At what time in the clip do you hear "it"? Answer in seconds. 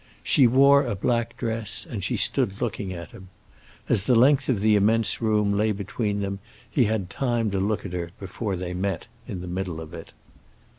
9.93-10.11